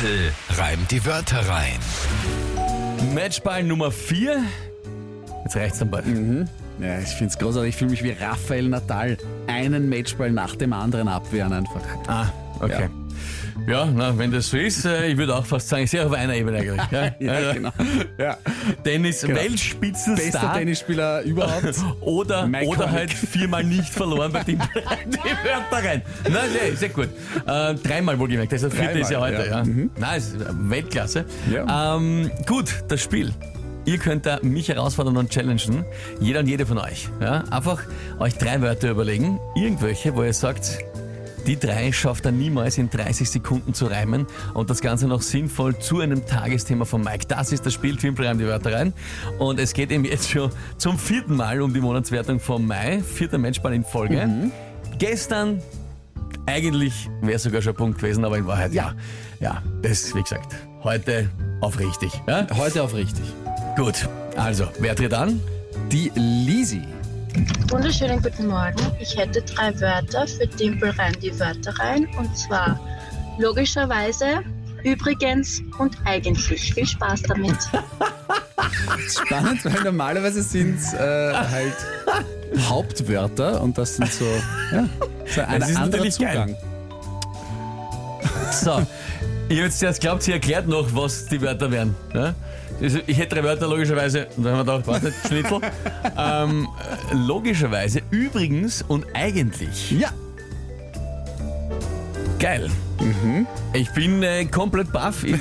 Tempel 0.00 0.32
reimt 0.56 0.90
die 0.90 1.04
Wörter 1.04 1.46
rein. 1.46 1.78
Matchball 3.14 3.62
Nummer 3.62 3.90
4. 3.90 4.42
Jetzt 5.44 5.56
reicht's 5.56 5.78
dann 5.78 5.90
bald. 5.90 6.06
Ja, 6.78 6.98
ich 7.00 7.08
finde 7.08 7.26
es 7.26 7.38
großartig. 7.38 7.70
Ich 7.70 7.76
fühle 7.76 7.90
mich 7.90 8.02
wie 8.02 8.12
Rafael 8.12 8.68
Nadal. 8.68 9.18
Einen 9.46 9.90
Matchball 9.90 10.30
nach 10.30 10.56
dem 10.56 10.72
anderen 10.72 11.08
abwehren 11.08 11.52
einfach. 11.52 11.82
Ah, 12.06 12.28
okay. 12.60 12.82
Ja, 12.82 12.99
na, 13.66 14.16
wenn 14.16 14.30
das 14.32 14.48
so 14.50 14.56
ist, 14.56 14.84
äh, 14.84 15.08
ich 15.08 15.16
würde 15.16 15.34
auch 15.36 15.46
fast 15.46 15.68
sagen, 15.68 15.86
sehr 15.86 16.06
auf 16.06 16.12
einer 16.12 16.34
Ebene 16.34 16.58
eigentlich. 16.58 16.90
Ja, 16.90 17.10
Ja, 17.20 17.32
Also, 17.32 17.52
genau. 17.54 17.70
Ja. 18.18 18.36
Tennis 18.84 19.20
Bester 19.20 19.34
Weltspitzenstar 19.36 20.54
Tennisspieler 20.54 21.22
überhaupt. 21.22 21.74
oder, 22.00 22.46
Mike 22.46 22.66
oder 22.66 22.78
Connick. 22.84 22.94
halt 22.94 23.12
viermal 23.12 23.64
nicht 23.64 23.92
verloren 23.92 24.32
bei 24.32 24.42
dem 24.44 24.58
die 25.06 25.48
Wörter 25.48 25.88
rein. 25.88 26.02
Na, 26.28 26.40
sehr, 26.48 26.76
sehr 26.76 26.88
gut. 26.88 27.08
Äh, 27.46 27.74
dreimal 27.74 28.18
wohlgemerkt, 28.18 28.52
das 28.52 28.62
ist 28.62 28.72
das 28.72 28.80
vierte 28.80 28.98
ist 29.00 29.10
ja 29.10 29.20
heute. 29.20 29.46
Ja. 29.46 29.58
ja. 29.58 29.64
Mhm. 29.64 29.90
Na, 29.98 30.16
ist 30.16 30.36
Weltklasse. 30.38 31.24
Ja. 31.52 31.96
Ähm, 31.96 32.30
gut, 32.46 32.82
das 32.88 33.02
Spiel. 33.02 33.32
Ihr 33.86 33.98
könnt 33.98 34.26
da 34.26 34.38
mich 34.42 34.68
herausfordern 34.68 35.16
und 35.16 35.30
challengen. 35.30 35.84
Jeder 36.20 36.40
und 36.40 36.46
jede 36.48 36.66
von 36.66 36.78
euch. 36.78 37.08
Ja? 37.20 37.44
Einfach 37.50 37.82
euch 38.18 38.36
drei 38.36 38.60
Wörter 38.60 38.90
überlegen. 38.90 39.40
Irgendwelche, 39.56 40.14
wo 40.14 40.22
ihr 40.22 40.34
sagt, 40.34 40.78
die 41.46 41.58
drei 41.58 41.92
schafft 41.92 42.26
er 42.26 42.32
niemals 42.32 42.78
in 42.78 42.90
30 42.90 43.28
Sekunden 43.30 43.74
zu 43.74 43.86
reimen 43.86 44.26
und 44.54 44.70
das 44.70 44.80
Ganze 44.80 45.06
noch 45.06 45.22
sinnvoll 45.22 45.78
zu 45.78 46.00
einem 46.00 46.26
Tagesthema 46.26 46.84
von 46.84 47.02
Mike. 47.02 47.26
Das 47.28 47.52
ist 47.52 47.66
das 47.66 47.74
Spiel 47.74 47.96
Twimpel 47.96 48.26
reimt 48.26 48.40
die 48.40 48.46
Wörter 48.46 48.72
rein. 48.72 48.92
Und 49.38 49.58
es 49.58 49.72
geht 49.72 49.90
eben 49.90 50.04
jetzt 50.04 50.30
schon 50.30 50.50
zum 50.76 50.98
vierten 50.98 51.36
Mal 51.36 51.60
um 51.60 51.72
die 51.72 51.80
Monatswertung 51.80 52.40
vom 52.40 52.66
Mai. 52.66 53.02
Vierter 53.02 53.38
Matchball 53.38 53.74
in 53.74 53.84
Folge. 53.84 54.50
Gestern 54.98 55.62
eigentlich 56.46 57.08
wäre 57.20 57.36
es 57.36 57.42
sogar 57.42 57.62
schon 57.62 57.74
ein 57.74 57.76
Punkt 57.76 57.98
gewesen, 57.98 58.24
aber 58.24 58.38
in 58.38 58.46
Wahrheit 58.46 58.72
ja. 58.72 58.94
Ja, 59.40 59.62
das 59.82 60.14
wie 60.14 60.22
gesagt, 60.22 60.54
heute 60.82 61.30
auf 61.60 61.78
richtig. 61.78 62.12
Ja? 62.26 62.46
Heute 62.56 62.82
auf 62.82 62.94
richtig. 62.94 63.24
Gut, 63.76 64.08
also, 64.36 64.68
wer 64.78 64.94
tritt 64.94 65.14
an? 65.14 65.40
Die 65.90 66.10
Lisi. 66.14 66.82
Wunderschönen 67.68 68.20
guten 68.22 68.48
Morgen. 68.48 68.80
Ich 68.98 69.16
hätte 69.16 69.42
drei 69.42 69.78
Wörter 69.80 70.26
für 70.26 70.46
Dimpel 70.46 70.90
rein 70.90 71.14
die 71.22 71.38
Wörter 71.38 71.72
rein. 71.78 72.08
Und 72.18 72.36
zwar 72.36 72.80
logischerweise, 73.38 74.42
übrigens 74.82 75.62
und 75.78 75.96
eigentlich. 76.04 76.74
Viel 76.74 76.86
Spaß 76.86 77.22
damit. 77.22 77.56
Spannend, 79.08 79.64
weil 79.64 79.82
normalerweise 79.84 80.42
sind 80.42 80.78
es 80.78 80.92
äh, 80.94 81.32
halt 81.32 81.76
Hauptwörter 82.68 83.60
und 83.62 83.78
das 83.78 83.96
sind 83.96 84.12
so, 84.12 84.24
ja, 84.72 84.88
so 85.26 85.40
ein 85.42 85.60
Das 85.60 85.70
ist 85.70 85.76
anderer 85.76 86.04
natürlich 86.04 86.18
geil. 86.18 86.32
Zugang. 86.32 86.56
So, 88.52 88.86
ich 89.48 89.58
habe 89.58 89.68
jetzt 89.68 90.00
glaubt, 90.00 90.22
sie 90.24 90.32
erklärt 90.32 90.66
noch, 90.66 90.88
was 90.92 91.26
die 91.26 91.40
Wörter 91.40 91.70
wären. 91.70 91.94
Ja? 92.12 92.34
Ich 92.80 93.18
hätte 93.18 93.36
drei 93.36 93.44
Wörter 93.44 93.68
logischerweise, 93.68 94.26
und 94.36 94.44
dann 94.44 94.56
haben 94.56 94.66
wir 94.66 94.78
gedacht, 94.78 94.86
warte 94.86 95.06
nicht, 95.06 95.26
Schnitzel. 95.26 95.60
ähm, 96.16 96.68
äh, 97.10 97.14
logischerweise, 97.14 98.00
übrigens 98.10 98.82
und 98.82 99.04
eigentlich. 99.14 99.90
Ja, 99.90 100.10
Geil. 102.40 102.70
Ich 103.74 103.90
bin 103.92 104.22
äh, 104.22 104.46
komplett 104.46 104.90
baff. 104.92 105.24
Ich, 105.24 105.34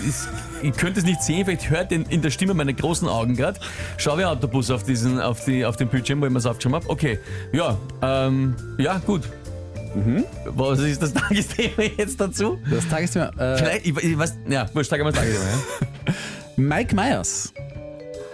ich, 0.62 0.74
könnte 0.76 1.00
es 1.00 1.06
nicht 1.06 1.24
sehen, 1.24 1.46
vielleicht 1.46 1.70
hört 1.70 1.94
in, 1.94 2.04
in 2.08 2.22
der 2.22 2.30
Stimme 2.30 2.54
meine 2.54 2.74
großen 2.74 3.08
Augen 3.08 3.38
gerade. 3.38 3.58
Schau 3.96 4.18
wie 4.18 4.24
ein 4.24 4.28
Autobus 4.28 4.70
auf, 4.70 4.84
diesen, 4.84 5.18
auf, 5.22 5.46
die, 5.46 5.66
auf 5.66 5.78
den 5.78 5.88
Bildschirm, 5.88 6.20
wo 6.20 6.26
ich 6.26 6.32
mir 6.32 6.40
es 6.40 6.46
aufgeschrieben 6.46 6.76
habe. 6.76 6.90
Okay, 6.90 7.18
ja, 7.54 7.78
ähm, 8.02 8.54
ja, 8.78 8.98
gut. 8.98 9.22
Was 10.46 10.80
ist 10.80 11.02
das 11.02 11.14
Tagesthema 11.14 11.84
jetzt 11.98 12.20
dazu? 12.20 12.60
das 12.70 12.88
Tagesthema. 12.90 13.30
Äh, 13.38 13.58
Vielleicht, 13.58 13.88
ich, 13.88 13.98
ich 13.98 14.18
weiß, 14.18 14.38
ja, 14.50 14.70
wurscht, 14.74 14.90
sag 14.90 15.00
mal 15.02 15.12
das 15.12 15.22
Tagesthema. 15.22 15.50
Ja? 15.50 15.88
Mike 16.60 16.94
Myers 16.94 17.54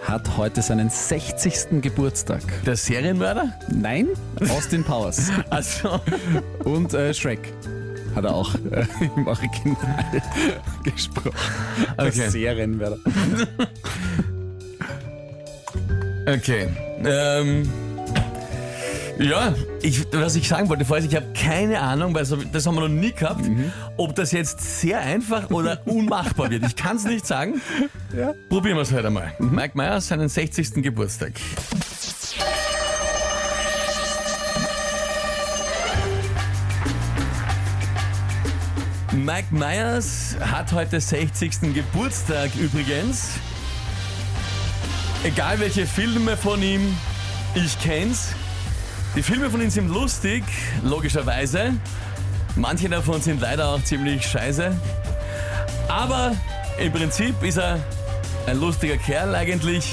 hat 0.02 0.36
heute 0.36 0.60
seinen 0.60 0.90
60. 0.90 1.80
Geburtstag. 1.80 2.42
Der 2.64 2.74
Serienmörder? 2.76 3.52
Nein, 3.72 4.08
Austin 4.50 4.82
Powers. 4.82 5.30
Also, 5.50 6.00
Und 6.64 6.92
äh, 6.92 7.14
Shrek 7.14 7.52
hat 8.16 8.24
er 8.24 8.34
auch 8.34 8.52
äh, 8.72 8.84
im 9.14 9.28
Original 9.28 10.22
gesprochen. 10.82 11.30
Der 11.98 12.06
Okay. 12.06 12.28
Serienmörder. 12.30 12.98
okay. 16.26 16.66
Ähm, 17.04 17.70
ja, 19.18 19.54
ich, 19.82 20.06
was 20.12 20.36
ich 20.36 20.48
sagen 20.48 20.68
wollte 20.68 20.84
vorher, 20.84 21.04
ich 21.04 21.14
habe 21.16 21.26
keine 21.32 21.80
Ahnung, 21.80 22.14
weil 22.14 22.24
das 22.24 22.66
haben 22.66 22.74
wir 22.74 22.82
noch 22.82 22.88
nie 22.88 23.12
gehabt, 23.12 23.44
ob 23.96 24.14
das 24.14 24.32
jetzt 24.32 24.80
sehr 24.80 25.00
einfach 25.00 25.50
oder 25.50 25.80
unmachbar 25.86 26.50
wird. 26.50 26.64
Ich 26.66 26.76
kann 26.76 26.96
es 26.96 27.04
nicht 27.04 27.26
sagen. 27.26 27.60
Ja. 28.16 28.34
Probieren 28.48 28.76
wir 28.76 28.82
es 28.82 28.92
heute 28.92 29.06
einmal. 29.06 29.32
Mike 29.38 29.76
Myers, 29.76 30.08
seinen 30.08 30.28
60. 30.28 30.82
Geburtstag. 30.82 31.32
Mike 39.12 39.48
Myers 39.50 40.36
hat 40.40 40.72
heute 40.72 41.00
60. 41.00 41.74
Geburtstag 41.74 42.50
übrigens. 42.54 43.30
Egal 45.24 45.58
welche 45.58 45.86
Filme 45.86 46.36
von 46.36 46.62
ihm, 46.62 46.94
ich 47.54 47.78
kenn's. 47.80 48.34
Die 49.14 49.22
Filme 49.22 49.50
von 49.50 49.62
ihm 49.62 49.70
sind 49.70 49.88
lustig, 49.88 50.44
logischerweise. 50.82 51.74
Manche 52.56 52.88
davon 52.88 53.20
sind 53.20 53.40
leider 53.40 53.68
auch 53.68 53.82
ziemlich 53.84 54.26
scheiße. 54.26 54.74
Aber 55.88 56.34
im 56.78 56.92
Prinzip 56.92 57.42
ist 57.42 57.58
er 57.58 57.78
ein 58.46 58.58
lustiger 58.60 58.96
Kerl 58.96 59.34
eigentlich. 59.34 59.90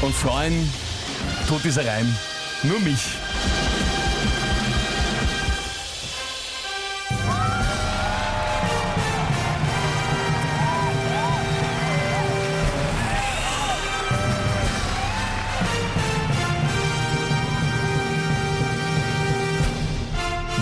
Und 0.00 0.14
freuen 0.14 0.70
tut 1.48 1.64
dieser 1.64 1.86
Reim 1.86 2.14
nur 2.62 2.78
mich. 2.80 3.23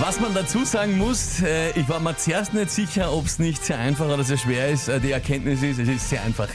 Was 0.02 0.18
man 0.18 0.34
dazu 0.34 0.64
sagen 0.64 0.98
muss, 0.98 1.42
äh, 1.42 1.70
ich 1.78 1.88
war 1.88 2.00
mir 2.00 2.16
zuerst 2.16 2.54
nicht 2.54 2.72
sicher, 2.72 3.12
ob 3.12 3.26
es 3.26 3.38
nicht 3.38 3.64
sehr 3.64 3.78
einfach 3.78 4.06
oder 4.06 4.24
sehr 4.24 4.36
schwer 4.36 4.68
ist. 4.68 4.88
Äh, 4.88 4.98
die 4.98 5.12
Erkenntnis 5.12 5.62
ist, 5.62 5.78
es 5.78 5.88
ist 5.88 6.08
sehr 6.08 6.24
einfach. 6.24 6.48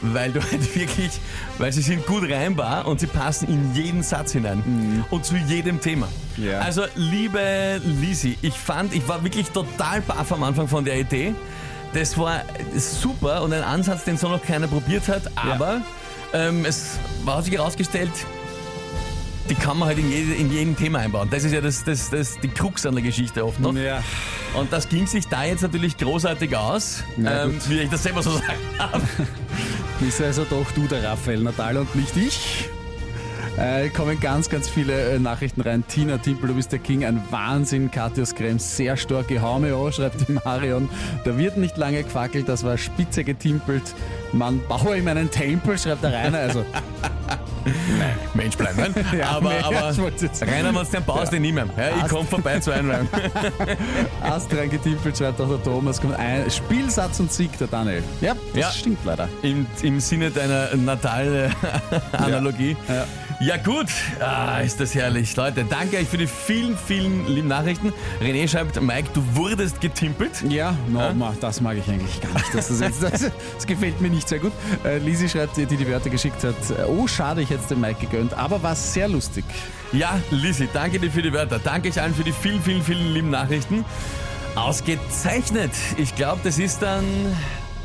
Weil 0.00 0.32
du 0.32 0.40
halt 0.50 0.74
wirklich, 0.74 1.20
weil 1.58 1.70
sie 1.74 1.82
sind 1.82 2.06
gut 2.06 2.22
reimbar 2.30 2.86
und 2.88 2.98
sie 2.98 3.06
passen 3.06 3.48
in 3.50 3.74
jeden 3.74 4.02
Satz 4.02 4.32
hinein. 4.32 5.04
Und 5.10 5.26
zu 5.26 5.36
jedem 5.36 5.78
Thema. 5.78 6.08
Ja. 6.38 6.60
Also, 6.60 6.84
liebe 6.94 7.82
Lisi, 7.84 8.38
ich 8.40 8.54
fand, 8.54 8.94
ich 8.94 9.06
war 9.06 9.22
wirklich 9.22 9.50
total 9.50 10.00
baff 10.00 10.32
am 10.32 10.42
Anfang 10.42 10.66
von 10.66 10.82
der 10.82 10.98
Idee. 10.98 11.34
Das 11.92 12.16
war 12.16 12.44
super 12.76 13.42
und 13.42 13.52
ein 13.52 13.62
Ansatz, 13.62 14.04
den 14.04 14.16
so 14.16 14.30
noch 14.30 14.42
keiner 14.42 14.68
probiert 14.68 15.06
hat, 15.08 15.30
aber 15.36 15.82
ähm, 16.32 16.64
es 16.64 16.98
war 17.26 17.42
sich 17.42 17.52
herausgestellt, 17.52 18.12
die 19.48 19.54
kann 19.54 19.78
man 19.78 19.88
halt 19.88 19.98
in, 19.98 20.10
jede, 20.10 20.34
in 20.34 20.50
jedem 20.50 20.76
Thema 20.76 21.00
einbauen. 21.00 21.28
Das 21.30 21.44
ist 21.44 21.52
ja 21.52 21.60
das, 21.60 21.84
das, 21.84 22.10
das, 22.10 22.38
die 22.40 22.48
Krux 22.48 22.84
an 22.86 22.94
der 22.94 23.02
Geschichte 23.02 23.44
oft 23.44 23.60
noch. 23.60 23.74
Ja. 23.74 24.02
Und 24.54 24.72
das 24.72 24.88
ging 24.88 25.06
sich 25.06 25.28
da 25.28 25.44
jetzt 25.44 25.62
natürlich 25.62 25.96
großartig 25.96 26.56
aus, 26.56 27.04
Na 27.16 27.44
ähm, 27.44 27.58
wie 27.68 27.80
ich 27.80 27.90
das 27.90 28.02
selber 28.02 28.22
so 28.22 28.32
sagen 28.32 28.58
darf. 28.78 29.02
Bist 30.00 30.20
also 30.20 30.44
doch 30.44 30.70
du 30.72 30.86
der 30.86 31.02
Raphael 31.02 31.42
Nadal 31.42 31.78
und 31.78 31.94
nicht 31.96 32.16
ich. 32.16 32.68
Äh, 33.56 33.88
kommen 33.88 34.20
ganz, 34.20 34.50
ganz 34.50 34.68
viele 34.68 35.14
äh, 35.14 35.18
Nachrichten 35.18 35.62
rein. 35.62 35.82
Tina 35.88 36.18
Timpel, 36.18 36.48
du 36.48 36.54
bist 36.56 36.72
der 36.72 36.78
King, 36.78 37.06
ein 37.06 37.22
Wahnsinn. 37.30 37.90
Katja 37.90 38.26
Skrem, 38.26 38.58
sehr 38.58 38.98
starke 38.98 39.40
Hau 39.40 39.58
mir 39.58 39.74
an, 39.74 39.90
schreibt 39.92 40.28
die 40.28 40.32
Marion. 40.32 40.90
Da 41.24 41.38
wird 41.38 41.56
nicht 41.56 41.78
lange 41.78 42.02
gefackelt, 42.02 42.50
das 42.50 42.64
war 42.64 42.76
spitze 42.76 43.24
getimpelt. 43.24 43.94
Man 44.32 44.60
baue 44.68 44.98
ihm 44.98 45.08
einen 45.08 45.30
Tempel, 45.30 45.78
schreibt 45.78 46.04
der 46.04 46.12
Rainer. 46.12 46.38
Also, 46.38 46.66
Mensch 48.34 48.56
bleiben. 48.56 48.94
Ja, 49.16 49.30
aber 49.36 49.48
mehr, 49.50 49.64
aber. 49.64 49.76
Rainer, 49.96 50.74
wenn 50.74 50.74
du 50.74 50.84
den 50.84 51.04
baust, 51.04 51.32
den 51.32 51.42
nimm. 51.42 51.56
Ja, 51.56 51.64
ich 52.04 52.08
komme 52.08 52.24
vorbei 52.26 52.58
zu 52.60 52.70
einräumen. 52.70 53.08
Astran 54.22 54.68
getimpelt, 54.70 55.16
schreibt 55.16 55.40
auch 55.40 55.48
der 55.48 55.62
Thomas. 55.62 56.00
Kommt 56.00 56.16
ein 56.18 56.50
Spielsatz 56.50 57.18
und 57.20 57.32
Sieg, 57.32 57.56
der 57.58 57.66
Daniel. 57.68 58.02
Ja, 58.20 58.34
das 58.52 58.60
Ja. 58.60 58.70
stimmt 58.70 58.98
leider. 59.04 59.28
Im, 59.42 59.66
Im 59.82 60.00
Sinne 60.00 60.30
deiner 60.30 60.74
Natal-Analogie. 60.76 62.76
Ja. 62.88 63.04
Ja 63.38 63.58
gut, 63.58 63.88
ah, 64.18 64.60
ist 64.60 64.80
das 64.80 64.94
herrlich. 64.94 65.36
Leute, 65.36 65.66
danke 65.68 65.98
euch 65.98 66.08
für 66.08 66.16
die 66.16 66.26
vielen, 66.26 66.74
vielen 66.74 67.26
lieben 67.26 67.48
Nachrichten. 67.48 67.92
René 68.22 68.48
schreibt, 68.48 68.80
Mike, 68.80 69.10
du 69.12 69.22
wurdest 69.36 69.78
getimpelt. 69.82 70.42
Ja, 70.48 70.74
no, 70.88 71.12
ma, 71.12 71.34
das 71.38 71.60
mag 71.60 71.76
ich 71.76 71.86
eigentlich 71.86 72.18
gar 72.22 72.32
nicht. 72.32 72.54
dass 72.54 72.68
Das, 72.68 72.80
jetzt, 72.80 73.02
das, 73.02 73.30
das 73.56 73.66
gefällt 73.66 74.00
mir 74.00 74.08
nicht 74.08 74.26
sehr 74.26 74.38
gut. 74.38 74.52
Äh, 74.86 74.96
Lisi 74.98 75.28
schreibt, 75.28 75.58
die 75.58 75.66
die 75.66 75.86
Wörter 75.86 76.08
geschickt 76.08 76.42
hat, 76.44 76.54
äh, 76.70 76.84
oh 76.88 77.06
schade, 77.06 77.42
ich 77.42 77.50
hätte 77.50 77.55
es 77.60 77.68
dem 77.68 77.80
Mike 77.80 78.06
gegönnt, 78.06 78.34
aber 78.34 78.62
war 78.62 78.74
sehr 78.74 79.08
lustig. 79.08 79.44
Ja, 79.92 80.20
Lisi, 80.30 80.68
danke 80.72 80.98
dir 80.98 81.10
für 81.10 81.22
die 81.22 81.32
Wörter. 81.32 81.58
Danke 81.58 81.88
euch 81.88 82.00
allen 82.00 82.14
für 82.14 82.24
die 82.24 82.32
vielen, 82.32 82.60
vielen, 82.62 82.82
vielen 82.82 83.14
lieben 83.14 83.30
Nachrichten. 83.30 83.84
Ausgezeichnet. 84.54 85.70
Ich 85.96 86.14
glaube, 86.16 86.40
das 86.42 86.58
ist 86.58 86.80
dann 86.82 87.04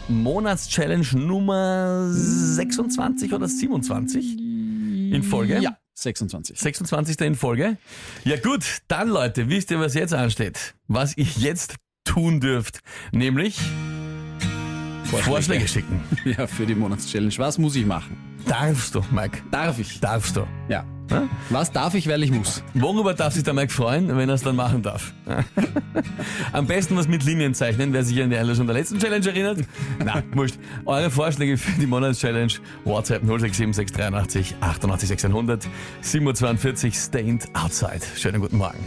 Monatschallenge 0.07 1.07
Nummer 1.13 2.07
26 2.12 3.33
oder 3.33 3.47
27 3.47 4.38
in 4.38 5.23
Folge. 5.23 5.59
Ja, 5.59 5.77
26. 5.94 6.59
26. 6.59 7.19
in 7.21 7.35
Folge. 7.35 7.77
Ja 8.24 8.38
gut, 8.38 8.63
dann 8.88 9.09
Leute, 9.09 9.50
wisst 9.50 9.71
ihr, 9.71 9.79
was 9.79 9.94
jetzt 9.94 10.13
ansteht? 10.13 10.75
Was 10.88 11.17
ihr 11.17 11.27
jetzt 11.38 11.75
tun 12.03 12.39
dürft, 12.39 12.79
nämlich 13.12 13.59
Vorschläge 15.19 15.68
schicken. 15.68 16.02
Ja, 16.25 16.48
für 16.48 16.66
die 16.66 16.75
Monatschallenge. 16.75 17.38
Was 17.38 17.58
muss 17.58 17.75
ich 17.75 17.86
machen? 17.86 18.18
Darfst 18.46 18.96
du, 18.96 19.02
Mike. 19.12 19.40
Darf 19.52 19.80
ich? 19.80 20.00
Darfst 20.00 20.36
du. 20.36 20.46
Ja. 20.69 20.86
Ja? 21.12 21.28
Was 21.50 21.72
darf 21.72 21.94
ich, 21.94 22.08
weil 22.08 22.24
ich 22.24 22.31
muss? 22.31 22.63
Worüber 22.74 23.13
darf 23.13 23.34
sich 23.34 23.44
der 23.44 23.54
Mike 23.54 23.72
freuen, 23.72 24.16
wenn 24.16 24.30
er 24.30 24.36
es 24.36 24.44
dann 24.44 24.56
machen 24.56 24.81
darf? 24.81 25.13
Am 26.54 26.66
besten 26.68 26.96
was 26.96 27.08
mit 27.08 27.25
Linien 27.25 27.54
zeichnen, 27.54 27.92
wer 27.92 28.04
sich 28.06 28.22
an 28.22 28.30
die 28.30 28.38
Einlösung 28.38 28.66
der 28.66 28.75
letzten 28.75 28.98
Challenge 28.98 29.25
erinnert. 29.28 29.60
Na, 30.04 30.24
wurscht. 30.34 30.56
Eure 30.86 31.12
Vorschläge 31.12 31.58
für 31.58 31.78
die 31.80 31.86
Monatschallenge. 31.88 32.54
WhatsApp 32.86 33.24
0676 33.24 34.56
88 34.62 35.08
600 35.10 35.68
742 36.00 36.96
Stained 36.96 37.50
Outside. 37.54 38.02
Schönen 38.16 38.40
guten 38.40 38.58
Morgen. 38.58 38.80